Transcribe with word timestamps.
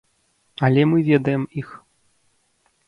Але 0.69 0.81
мы 0.93 0.97
ведаем 1.11 1.43
іх. 1.63 1.69